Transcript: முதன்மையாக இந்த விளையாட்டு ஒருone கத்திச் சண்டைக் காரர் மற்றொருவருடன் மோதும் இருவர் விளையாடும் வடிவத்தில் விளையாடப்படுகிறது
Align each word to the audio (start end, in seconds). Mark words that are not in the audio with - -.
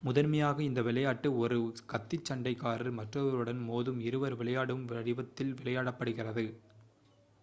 முதன்மையாக 0.03 0.63
இந்த 0.63 0.81
விளையாட்டு 0.81 1.29
ஒருone 1.39 1.59
கத்திச் 1.85 2.23
சண்டைக் 2.23 2.59
காரர் 2.59 2.91
மற்றொருவருடன் 2.91 3.61
மோதும் 3.67 3.99
இருவர் 4.01 4.35
விளையாடும் 4.35 4.85
வடிவத்தில் 4.85 5.55
விளையாடப்படுகிறது 5.55 6.45